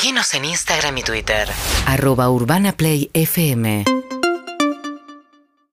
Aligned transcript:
Seguinos 0.00 0.32
en 0.34 0.44
Instagram 0.44 0.96
y 0.98 1.02
Twitter. 1.02 1.48
Arroba 1.84 2.30
Urbana 2.30 2.70
Play 2.70 3.10
FM. 3.14 3.84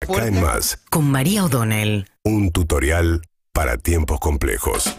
Acá 0.00 0.26
en 0.28 0.40
más, 0.40 0.78
Con 0.90 1.10
María 1.10 1.44
O'Donnell. 1.44 2.08
un 2.22 2.52
tutorial 2.52 3.22
para 3.52 3.78
tiempos 3.78 4.20
complejos. 4.20 4.94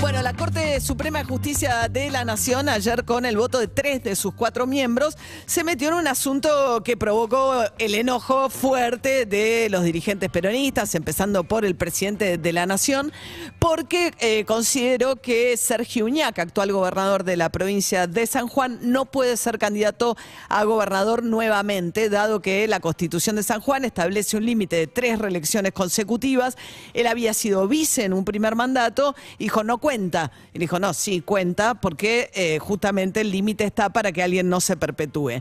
Bueno, 0.00 0.22
la 0.22 0.32
Corte 0.32 0.80
Suprema 0.80 1.18
de 1.18 1.26
Justicia 1.26 1.86
de 1.90 2.10
la 2.10 2.24
Nación, 2.24 2.70
ayer 2.70 3.04
con 3.04 3.26
el 3.26 3.36
voto 3.36 3.58
de 3.58 3.68
tres 3.68 4.02
de 4.02 4.16
sus 4.16 4.32
cuatro 4.32 4.66
miembros, 4.66 5.18
se 5.44 5.62
metió 5.62 5.88
en 5.88 5.94
un 5.94 6.06
asunto 6.06 6.82
que 6.82 6.96
provocó 6.96 7.64
el 7.78 7.94
enojo 7.94 8.48
fuerte 8.48 9.26
de 9.26 9.68
los 9.68 9.84
dirigentes 9.84 10.30
peronistas, 10.30 10.94
empezando 10.94 11.44
por 11.44 11.66
el 11.66 11.76
presidente 11.76 12.38
de 12.38 12.52
la 12.54 12.64
Nación, 12.64 13.12
porque 13.58 14.14
eh, 14.20 14.46
consideró 14.46 15.16
que 15.16 15.58
Sergio 15.58 16.06
Uñac, 16.06 16.38
actual 16.38 16.72
gobernador 16.72 17.24
de 17.24 17.36
la 17.36 17.50
provincia 17.50 18.06
de 18.06 18.26
San 18.26 18.48
Juan, 18.48 18.78
no 18.80 19.04
puede 19.04 19.36
ser 19.36 19.58
candidato 19.58 20.16
a 20.48 20.64
gobernador 20.64 21.22
nuevamente, 21.24 22.08
dado 22.08 22.40
que 22.40 22.66
la 22.68 22.80
Constitución 22.80 23.36
de 23.36 23.42
San 23.42 23.60
Juan 23.60 23.84
establece 23.84 24.38
un 24.38 24.46
límite 24.46 24.76
de 24.76 24.86
tres 24.86 25.18
reelecciones 25.18 25.72
consecutivas. 25.72 26.56
Él 26.94 27.06
había 27.06 27.34
sido 27.34 27.68
vice 27.68 28.04
en 28.04 28.14
un 28.14 28.24
primer 28.24 28.56
mandato, 28.56 29.14
dijo, 29.38 29.62
no 29.62 29.76
cuenta. 29.90 30.30
Y 30.54 30.60
dijo, 30.60 30.78
no, 30.78 30.94
sí, 30.94 31.20
cuenta, 31.20 31.74
porque 31.74 32.30
eh, 32.34 32.60
justamente 32.60 33.22
el 33.22 33.32
límite 33.32 33.64
está 33.64 33.88
para 33.88 34.12
que 34.12 34.22
alguien 34.22 34.48
no 34.48 34.60
se 34.60 34.76
perpetúe. 34.76 35.40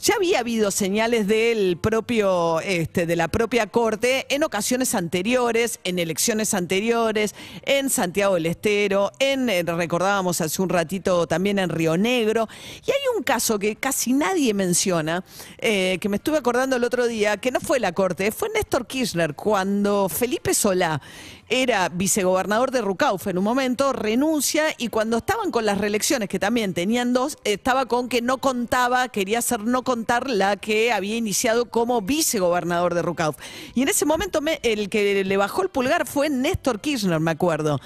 Ya 0.00 0.14
había 0.16 0.40
habido 0.40 0.70
señales 0.70 1.26
del 1.26 1.78
propio, 1.78 2.60
este, 2.60 3.06
de 3.06 3.16
la 3.16 3.28
propia 3.28 3.66
Corte 3.66 4.26
en 4.28 4.42
ocasiones 4.44 4.94
anteriores, 4.94 5.80
en 5.84 5.98
elecciones 5.98 6.52
anteriores, 6.52 7.34
en 7.62 7.88
Santiago 7.88 8.34
del 8.34 8.46
Estero, 8.46 9.10
en, 9.18 9.48
eh, 9.48 9.62
recordábamos 9.62 10.40
hace 10.40 10.60
un 10.60 10.68
ratito 10.68 11.26
también 11.26 11.58
en 11.58 11.70
Río 11.70 11.96
Negro. 11.96 12.46
Y 12.86 12.90
hay 12.90 13.16
un 13.16 13.22
caso 13.22 13.58
que 13.58 13.76
casi 13.76 14.12
nadie 14.12 14.52
menciona, 14.52 15.24
eh, 15.58 15.98
que 16.00 16.08
me 16.08 16.16
estuve 16.16 16.38
acordando 16.38 16.76
el 16.76 16.84
otro 16.84 17.06
día, 17.06 17.38
que 17.38 17.50
no 17.50 17.60
fue 17.60 17.80
la 17.80 17.92
Corte, 17.92 18.32
fue 18.32 18.50
Néstor 18.50 18.86
Kirchner, 18.86 19.34
cuando 19.34 20.08
Felipe 20.08 20.52
Solá 20.52 21.00
era 21.48 21.88
vicegobernador 21.88 22.70
de 22.70 22.80
Rucauf 22.80 23.26
en 23.28 23.38
un 23.38 23.44
momento, 23.44 23.92
renuncia 23.92 24.64
y 24.78 24.88
cuando 24.88 25.18
estaban 25.18 25.50
con 25.50 25.64
las 25.64 25.78
reelecciones, 25.78 26.28
que 26.28 26.38
también 26.38 26.74
tenían 26.74 27.12
dos, 27.12 27.38
estaba 27.44 27.86
con 27.86 28.08
que 28.08 28.20
no 28.20 28.38
contaba, 28.38 29.08
quería 29.08 29.38
hacer 29.38 29.60
no 29.60 29.84
contar 29.86 30.28
la 30.28 30.56
que 30.56 30.90
había 30.90 31.14
iniciado 31.16 31.70
como 31.70 32.02
vicegobernador 32.02 32.92
de 32.92 33.02
Rucauf. 33.02 33.36
Y 33.72 33.82
en 33.82 33.88
ese 33.88 34.04
momento 34.04 34.40
me- 34.40 34.58
el 34.64 34.88
que 34.88 35.22
le 35.22 35.36
bajó 35.36 35.62
el 35.62 35.68
pulgar 35.68 36.08
fue 36.08 36.28
Néstor 36.28 36.80
Kirchner, 36.80 37.20
me 37.20 37.30
acuerdo. 37.30 37.80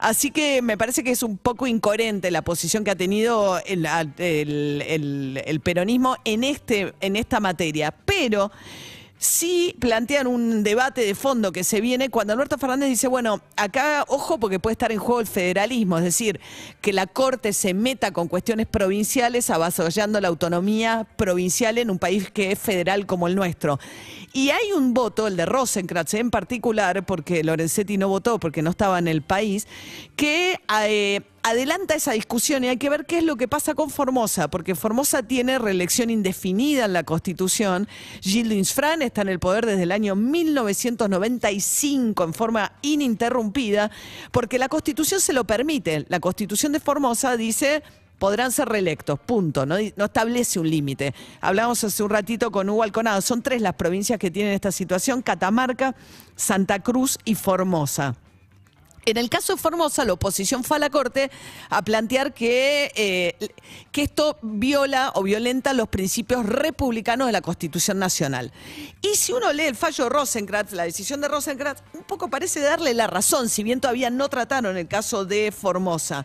Así 0.00 0.32
que 0.32 0.62
me 0.62 0.76
parece 0.76 1.04
que 1.04 1.12
es 1.12 1.22
un 1.22 1.38
poco 1.38 1.68
incoherente 1.68 2.32
la 2.32 2.42
posición 2.42 2.82
que 2.82 2.90
ha 2.90 2.96
tenido 2.96 3.60
el, 3.66 3.86
el- 4.18 5.60
peronismo 5.62 6.16
en, 6.24 6.42
este, 6.42 6.92
en 7.00 7.14
esta 7.14 7.38
materia. 7.38 7.94
Pero 8.04 8.50
sí 9.24 9.74
plantean 9.78 10.26
un 10.26 10.62
debate 10.62 11.00
de 11.00 11.14
fondo 11.14 11.50
que 11.50 11.64
se 11.64 11.80
viene 11.80 12.10
cuando 12.10 12.34
Alberto 12.34 12.58
Fernández 12.58 12.90
dice, 12.90 13.08
bueno, 13.08 13.40
acá 13.56 14.04
ojo 14.08 14.38
porque 14.38 14.60
puede 14.60 14.72
estar 14.72 14.92
en 14.92 14.98
juego 14.98 15.20
el 15.20 15.26
federalismo, 15.26 15.96
es 15.96 16.04
decir, 16.04 16.40
que 16.82 16.92
la 16.92 17.06
Corte 17.06 17.54
se 17.54 17.72
meta 17.72 18.12
con 18.12 18.28
cuestiones 18.28 18.66
provinciales 18.66 19.48
avasallando 19.48 20.20
la 20.20 20.28
autonomía 20.28 21.06
provincial 21.16 21.78
en 21.78 21.90
un 21.90 21.98
país 21.98 22.30
que 22.30 22.52
es 22.52 22.58
federal 22.58 23.06
como 23.06 23.26
el 23.26 23.34
nuestro. 23.34 23.80
Y 24.34 24.50
hay 24.50 24.72
un 24.72 24.92
voto, 24.92 25.26
el 25.26 25.36
de 25.36 25.46
Rosenkrantz 25.46 26.14
en 26.14 26.30
particular, 26.30 27.06
porque 27.06 27.42
Lorenzetti 27.42 27.96
no 27.96 28.08
votó 28.08 28.38
porque 28.38 28.60
no 28.60 28.70
estaba 28.70 28.98
en 28.98 29.08
el 29.08 29.22
país, 29.22 29.66
que... 30.16 30.60
eh, 30.86 31.22
adelanta 31.44 31.94
esa 31.94 32.12
discusión 32.12 32.64
y 32.64 32.68
hay 32.68 32.78
que 32.78 32.88
ver 32.88 33.04
qué 33.04 33.18
es 33.18 33.24
lo 33.24 33.36
que 33.36 33.46
pasa 33.46 33.74
con 33.74 33.90
Formosa, 33.90 34.48
porque 34.48 34.74
Formosa 34.74 35.22
tiene 35.22 35.58
reelección 35.58 36.08
indefinida 36.08 36.86
en 36.86 36.94
la 36.94 37.04
Constitución. 37.04 37.86
Gilles 38.22 38.72
Fran 38.72 39.02
está 39.02 39.20
en 39.20 39.28
el 39.28 39.38
poder 39.38 39.66
desde 39.66 39.82
el 39.82 39.92
año 39.92 40.16
1995 40.16 42.24
en 42.24 42.32
forma 42.32 42.72
ininterrumpida, 42.80 43.90
porque 44.32 44.58
la 44.58 44.70
Constitución 44.70 45.20
se 45.20 45.34
lo 45.34 45.44
permite. 45.44 46.06
La 46.08 46.18
Constitución 46.18 46.72
de 46.72 46.80
Formosa 46.80 47.36
dice 47.36 47.82
podrán 48.18 48.52
ser 48.52 48.68
reelectos, 48.68 49.20
punto, 49.20 49.66
no, 49.66 49.74
no 49.96 50.04
establece 50.06 50.58
un 50.58 50.70
límite. 50.70 51.14
Hablamos 51.42 51.84
hace 51.84 52.02
un 52.02 52.08
ratito 52.08 52.50
con 52.50 52.70
Hugo 52.70 52.82
Alconado, 52.82 53.20
son 53.20 53.42
tres 53.42 53.60
las 53.60 53.74
provincias 53.74 54.18
que 54.18 54.30
tienen 54.30 54.54
esta 54.54 54.72
situación, 54.72 55.20
Catamarca, 55.20 55.94
Santa 56.36 56.78
Cruz 56.78 57.18
y 57.26 57.34
Formosa. 57.34 58.16
En 59.06 59.18
el 59.18 59.28
caso 59.28 59.54
de 59.54 59.60
Formosa, 59.60 60.04
la 60.04 60.14
oposición 60.14 60.64
fue 60.64 60.78
a 60.78 60.80
la 60.80 60.90
Corte 60.90 61.30
a 61.68 61.82
plantear 61.82 62.32
que, 62.32 62.90
eh, 62.94 63.50
que 63.92 64.02
esto 64.02 64.38
viola 64.40 65.12
o 65.14 65.22
violenta 65.22 65.74
los 65.74 65.88
principios 65.88 66.46
republicanos 66.46 67.26
de 67.26 67.32
la 67.32 67.42
Constitución 67.42 67.98
Nacional. 67.98 68.52
Y 69.02 69.16
si 69.16 69.32
uno 69.32 69.52
lee 69.52 69.64
el 69.64 69.76
fallo 69.76 70.04
de 70.04 70.10
Rosenkrantz, 70.10 70.72
la 70.72 70.84
decisión 70.84 71.20
de 71.20 71.28
Rosenkrantz, 71.28 71.82
un 71.92 72.04
poco 72.04 72.28
parece 72.30 72.60
darle 72.60 72.94
la 72.94 73.06
razón, 73.06 73.50
si 73.50 73.62
bien 73.62 73.80
todavía 73.80 74.08
no 74.08 74.28
trataron 74.28 74.76
el 74.76 74.88
caso 74.88 75.26
de 75.26 75.52
Formosa. 75.52 76.24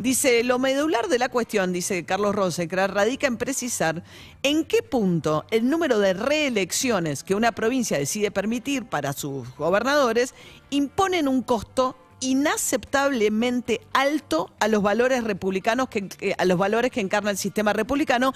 Dice, 0.00 0.44
lo 0.44 0.58
medular 0.58 1.08
de 1.08 1.18
la 1.18 1.28
cuestión, 1.28 1.74
dice 1.74 2.06
Carlos 2.06 2.34
Rosenkrantz, 2.34 2.94
radica 2.94 3.26
en 3.26 3.36
precisar 3.36 4.02
en 4.42 4.64
qué 4.64 4.82
punto 4.82 5.44
el 5.50 5.68
número 5.68 5.98
de 5.98 6.14
reelecciones 6.14 7.22
que 7.22 7.34
una 7.34 7.52
provincia 7.52 7.98
decide 7.98 8.30
permitir 8.30 8.86
para 8.86 9.12
sus 9.12 9.54
gobernadores 9.56 10.34
imponen 10.70 11.28
un 11.28 11.42
costo 11.42 11.96
inaceptablemente 12.20 13.80
alto 13.92 14.50
a 14.60 14.68
los 14.68 14.82
valores 14.82 15.24
republicanos 15.24 15.88
que, 15.88 16.34
a 16.36 16.44
los 16.44 16.58
valores 16.58 16.90
que 16.90 17.00
encarna 17.00 17.30
el 17.30 17.38
sistema 17.38 17.72
republicano 17.72 18.32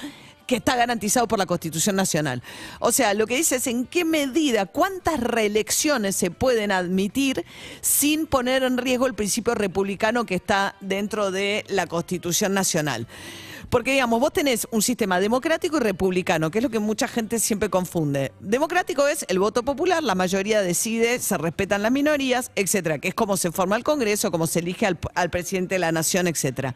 que 0.47 0.57
está 0.57 0.77
garantizado 0.77 1.27
por 1.27 1.39
la 1.39 1.47
Constitución 1.47 1.97
Nacional. 1.97 2.43
O 2.81 2.93
sea, 2.93 3.15
lo 3.15 3.27
que 3.27 3.37
dice 3.37 3.57
es 3.57 3.67
en 3.67 3.87
qué 3.87 4.05
medida, 4.05 4.67
cuántas 4.67 5.21
reelecciones 5.21 6.17
se 6.17 6.31
pueden 6.31 6.71
admitir 6.71 7.45
sin 7.81 8.27
poner 8.27 8.63
en 8.63 8.79
riesgo 8.79 9.07
el 9.07 9.15
principio 9.15 9.55
republicano 9.55 10.27
que 10.27 10.35
está 10.35 10.77
dentro 10.81 11.31
de 11.31 11.65
la 11.69 11.87
Constitución 11.87 12.53
Nacional. 12.53 13.07
Porque, 13.71 13.93
digamos, 13.93 14.21
vos 14.21 14.33
tenés 14.33 14.67
un 14.71 14.83
sistema 14.83 15.21
democrático 15.21 15.77
y 15.77 15.81
republicano, 15.81 16.51
que 16.51 16.59
es 16.59 16.65
lo 16.65 16.71
que 16.71 16.79
mucha 16.79 17.09
gente 17.09 17.39
siempre 17.39 17.71
confunde. 17.71 18.33
Democrático 18.41 19.07
es 19.07 19.25
el 19.29 19.39
voto 19.39 19.63
popular, 19.63 20.03
la 20.03 20.15
mayoría 20.15 20.63
decide, 20.63 21.19
se 21.19 21.39
respetan 21.39 21.83
las 21.83 21.93
minorías, 21.93 22.51
etcétera, 22.55 22.99
que 22.99 23.09
es 23.09 23.15
como 23.15 23.37
se 23.37 23.53
forma 23.53 23.77
el 23.77 23.85
Congreso, 23.85 24.31
como 24.31 24.47
se 24.47 24.61
elige 24.61 24.87
al, 24.87 24.99
al 25.15 25.31
presidente 25.31 25.77
de 25.77 25.79
la 25.81 25.93
nación, 25.93 26.27
etcétera. 26.27 26.75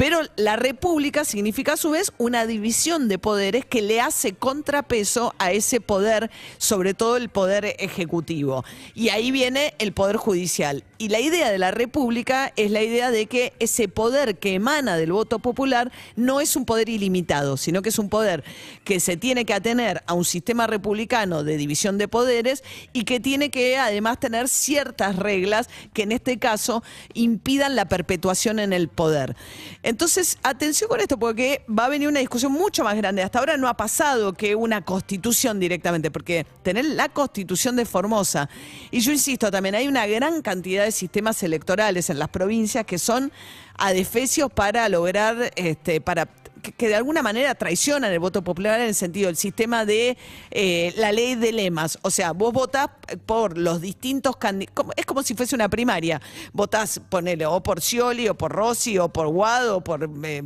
Pero 0.00 0.20
la 0.36 0.56
república 0.56 1.26
significa 1.26 1.74
a 1.74 1.76
su 1.76 1.90
vez 1.90 2.12
una 2.16 2.46
división 2.46 3.06
de 3.08 3.18
poderes 3.18 3.66
que 3.66 3.82
le 3.82 4.00
hace 4.00 4.32
contrapeso 4.32 5.34
a 5.38 5.52
ese 5.52 5.82
poder, 5.82 6.30
sobre 6.56 6.94
todo 6.94 7.18
el 7.18 7.28
poder 7.28 7.76
ejecutivo. 7.78 8.64
Y 8.94 9.10
ahí 9.10 9.30
viene 9.30 9.74
el 9.78 9.92
poder 9.92 10.16
judicial. 10.16 10.84
Y 10.96 11.08
la 11.08 11.20
idea 11.20 11.50
de 11.50 11.58
la 11.58 11.70
república 11.70 12.50
es 12.56 12.70
la 12.70 12.82
idea 12.82 13.10
de 13.10 13.26
que 13.26 13.52
ese 13.58 13.88
poder 13.88 14.38
que 14.38 14.54
emana 14.54 14.96
del 14.96 15.12
voto 15.12 15.38
popular 15.38 15.92
no 16.20 16.40
es 16.40 16.56
un 16.56 16.64
poder 16.64 16.88
ilimitado, 16.88 17.56
sino 17.56 17.82
que 17.82 17.88
es 17.88 17.98
un 17.98 18.08
poder 18.08 18.44
que 18.84 19.00
se 19.00 19.16
tiene 19.16 19.44
que 19.44 19.54
atener 19.54 20.02
a 20.06 20.14
un 20.14 20.24
sistema 20.24 20.66
republicano 20.66 21.44
de 21.44 21.56
división 21.56 21.98
de 21.98 22.08
poderes 22.08 22.62
y 22.92 23.04
que 23.04 23.20
tiene 23.20 23.50
que 23.50 23.76
además 23.76 24.20
tener 24.20 24.48
ciertas 24.48 25.16
reglas 25.16 25.68
que 25.92 26.02
en 26.02 26.12
este 26.12 26.38
caso 26.38 26.82
impidan 27.14 27.76
la 27.76 27.86
perpetuación 27.86 28.58
en 28.58 28.72
el 28.72 28.88
poder. 28.88 29.36
Entonces, 29.82 30.38
atención 30.42 30.88
con 30.88 31.00
esto, 31.00 31.18
porque 31.18 31.64
va 31.68 31.86
a 31.86 31.88
venir 31.88 32.08
una 32.08 32.20
discusión 32.20 32.52
mucho 32.52 32.84
más 32.84 32.96
grande. 32.96 33.22
Hasta 33.22 33.38
ahora 33.38 33.56
no 33.56 33.68
ha 33.68 33.76
pasado 33.76 34.34
que 34.34 34.54
una 34.54 34.82
constitución 34.84 35.58
directamente, 35.58 36.10
porque 36.10 36.46
tener 36.62 36.84
la 36.84 37.08
constitución 37.08 37.76
de 37.76 37.84
Formosa, 37.84 38.48
y 38.90 39.00
yo 39.00 39.12
insisto 39.12 39.50
también, 39.50 39.74
hay 39.74 39.88
una 39.88 40.06
gran 40.06 40.42
cantidad 40.42 40.84
de 40.84 40.92
sistemas 40.92 41.42
electorales 41.42 42.10
en 42.10 42.18
las 42.18 42.28
provincias 42.28 42.84
que 42.84 42.98
son 42.98 43.32
adefesios 43.80 44.52
para 44.52 44.88
lograr, 44.88 45.50
este, 45.56 46.00
para 46.00 46.26
que, 46.60 46.88
de 46.88 46.94
alguna 46.94 47.22
manera 47.22 47.54
traicionan 47.54 48.12
el 48.12 48.18
voto 48.18 48.42
popular 48.42 48.80
en 48.80 48.88
el 48.88 48.94
sentido 48.94 49.26
del 49.26 49.36
sistema 49.36 49.84
de 49.84 50.16
eh, 50.50 50.92
la 50.96 51.12
ley 51.12 51.34
de 51.34 51.52
lemas. 51.52 51.98
O 52.02 52.10
sea, 52.10 52.32
vos 52.32 52.52
votás 52.52 52.90
por 53.26 53.58
los 53.58 53.80
distintos 53.80 54.36
candidatos. 54.36 54.86
Es 54.96 55.06
como 55.06 55.22
si 55.22 55.34
fuese 55.34 55.54
una 55.54 55.68
primaria. 55.68 56.20
Votás, 56.52 57.00
ponele, 57.08 57.46
o 57.46 57.62
por 57.62 57.80
Scioli, 57.80 58.28
o 58.28 58.34
por 58.34 58.52
Rossi, 58.52 58.98
o 58.98 59.08
por 59.08 59.28
Guado, 59.28 59.78
o 59.78 59.80
por 59.80 60.08
eh, 60.24 60.42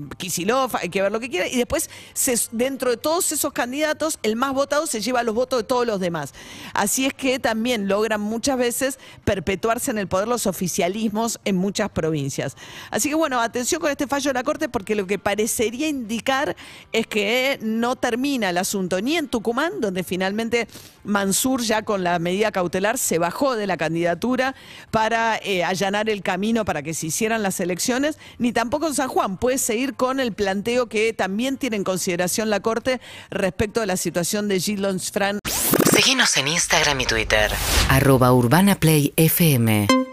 hay 0.81 0.88
que 0.88 1.03
ver 1.03 1.12
lo 1.12 1.21
que 1.21 1.31
quiera. 1.31 1.47
Y 1.47 1.56
después, 1.56 1.91
dentro 2.53 2.91
de 2.91 2.97
todos 2.97 3.33
esos 3.33 3.53
candidatos, 3.53 4.19
el 4.23 4.37
más 4.37 4.55
votado 4.55 4.87
se 4.87 5.00
lleva 5.00 5.23
los 5.23 5.35
votos 5.35 5.61
de 5.61 5.65
todos 5.65 5.87
los 5.87 6.00
demás. 6.00 6.33
Así 6.73 7.06
es 7.06 7.15
que 7.15 7.38
también 7.38 7.88
logran 7.88 8.21
muchas 8.21 8.59
veces 8.59 8.99
perpetuarse 9.25 9.91
en 9.91 9.99
el 9.99 10.09
poder 10.09 10.29
los 10.29 10.47
oficialismos 10.47 11.41
en 11.44 11.56
muchas 11.56 11.91
provincias. 11.91 12.56
Así 12.91 13.09
que 13.09 13.15
bueno, 13.15 13.41
atención 13.41 13.81
con 13.81 13.91
este 13.91 14.06
fallo 14.06 14.31
de 14.31 14.35
la 14.35 14.43
Corte 14.43 14.69
porque 14.69 14.94
lo 14.94 15.06
que 15.06 15.19
parecería 15.19 15.88
indicar 16.05 16.55
es 16.93 17.06
que 17.06 17.59
no 17.62 17.97
termina 17.97 18.51
el 18.51 18.59
asunto 18.59 19.01
ni 19.01 19.17
en 19.17 19.29
Tucumán, 19.29 19.81
donde 19.81 20.05
finalmente 20.05 20.69
Mansur 21.03 21.62
ya 21.62 21.83
con 21.83 22.05
la 22.05 22.19
medida 22.19 22.53
cautelar 22.53 22.99
se 22.99 23.19
bajó 23.19 23.56
de 23.56 23.67
la 23.67 23.77
candidatura 23.77 24.55
para 24.91 25.39
eh, 25.39 25.65
allanar 25.65 26.11
el 26.11 26.23
camino 26.23 26.65
para 26.65 26.83
que 26.83 26.95
se 26.95 27.06
hicieran 27.06 27.43
las 27.43 27.59
elecciones, 27.61 28.19
ni 28.39 28.53
tampoco 28.53 28.87
en 28.87 28.95
San 28.95 29.09
Juan. 29.09 29.39
Puede 29.39 29.59
seguir 29.59 29.95
con 29.95 30.21
el 30.21 30.33
planteo 30.33 30.89
que 30.89 31.12
también 31.12 31.56
tiene 31.56 31.77
en 31.77 31.85
consideración 31.85 32.50
la 32.50 32.61
Corte 32.61 33.00
respecto 33.31 33.81
de 33.81 33.87
la 33.87 33.97
situación 33.97 34.49
de 34.49 34.61
Gilles 34.61 35.11
Fran. 35.11 35.39
Seguinos 35.91 36.37
en 36.37 36.49
Instagram 36.49 37.00
y 37.00 37.07
Twitter. 37.07 37.50
Arroba 37.89 38.33
Urbana 38.33 38.75
Play 38.75 39.12
FM 39.17 40.04